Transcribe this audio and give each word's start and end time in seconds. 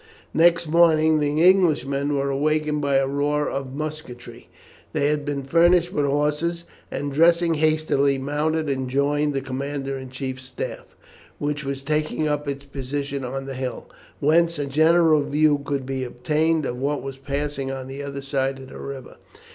Next 0.33 0.67
morning 0.67 1.19
the 1.19 1.43
Englishmen 1.47 2.15
were 2.15 2.31
awakened 2.31 2.81
by 2.81 2.95
a 2.95 3.07
roar 3.07 3.47
of 3.47 3.75
musketry. 3.75 4.49
They 4.93 5.09
had 5.09 5.25
been 5.25 5.43
furnished 5.43 5.93
with 5.93 6.05
horses, 6.07 6.63
and, 6.89 7.11
dressing 7.11 7.53
hastily, 7.53 8.17
mounted, 8.17 8.67
and 8.67 8.89
joined 8.89 9.35
the 9.35 9.41
commander 9.41 9.99
in 9.99 10.09
chief's 10.09 10.41
staff, 10.45 10.95
which 11.37 11.63
was 11.63 11.83
taking 11.83 12.27
up 12.27 12.47
its 12.47 12.65
position 12.65 13.23
on 13.23 13.45
the 13.45 13.53
hill, 13.53 13.91
whence 14.19 14.57
a 14.57 14.65
general 14.65 15.21
view 15.21 15.59
could 15.63 15.85
be 15.85 16.03
obtained 16.03 16.65
of 16.65 16.77
what 16.77 17.03
was 17.03 17.19
passing 17.19 17.69
on 17.69 17.85
the 17.85 18.01
other 18.01 18.23
side 18.23 18.57
of 18.57 18.69
the 18.69 18.79
river. 18.79 19.17